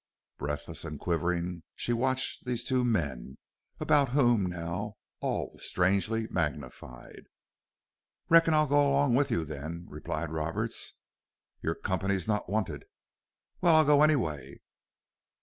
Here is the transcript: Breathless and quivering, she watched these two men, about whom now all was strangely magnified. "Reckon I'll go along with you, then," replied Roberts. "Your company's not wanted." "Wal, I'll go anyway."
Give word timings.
Breathless 0.39 0.83
and 0.83 0.99
quivering, 0.99 1.61
she 1.75 1.93
watched 1.93 2.43
these 2.45 2.63
two 2.63 2.83
men, 2.83 3.37
about 3.79 4.09
whom 4.09 4.47
now 4.47 4.95
all 5.19 5.51
was 5.53 5.63
strangely 5.65 6.27
magnified. 6.31 7.25
"Reckon 8.27 8.55
I'll 8.55 8.65
go 8.65 8.79
along 8.81 9.13
with 9.13 9.29
you, 9.29 9.45
then," 9.45 9.85
replied 9.87 10.31
Roberts. 10.31 10.95
"Your 11.61 11.75
company's 11.75 12.27
not 12.27 12.49
wanted." 12.49 12.85
"Wal, 13.61 13.75
I'll 13.75 13.85
go 13.85 14.01
anyway." 14.01 14.59